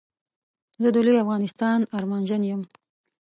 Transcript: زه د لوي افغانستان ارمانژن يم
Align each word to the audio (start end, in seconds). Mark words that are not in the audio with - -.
زه 0.81 0.89
د 0.95 0.97
لوي 1.07 1.19
افغانستان 1.23 1.79
ارمانژن 1.97 2.41
يم 2.51 2.61